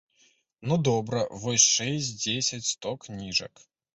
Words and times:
Ну, 0.71 0.77
добра, 0.87 1.19
вось 1.43 1.67
шэсць, 1.75 2.11
дзесяць, 2.23 2.71
сто 2.73 2.97
кніжак. 3.07 3.65